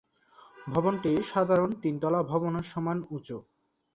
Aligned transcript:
ভবনটি 0.67 1.11
সাধারণ 1.23 1.69
তিন 1.81 1.95
তলা 2.01 2.21
ভবনের 2.23 2.65
সমান 2.71 2.97
উঁচু। 3.09 3.37